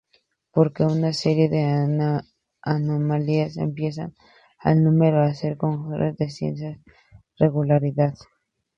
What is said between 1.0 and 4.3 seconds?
serie de anomalías empiezan,